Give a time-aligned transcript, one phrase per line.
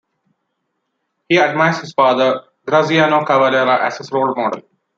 [1.29, 4.63] He admires his father Graziano Cavalera as his role model.